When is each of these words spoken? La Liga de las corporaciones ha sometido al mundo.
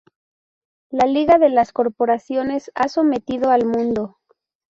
La 0.89 1.05
Liga 1.05 1.37
de 1.37 1.49
las 1.49 1.73
corporaciones 1.73 2.71
ha 2.73 2.87
sometido 2.87 3.51
al 3.51 3.67
mundo. 3.67 4.17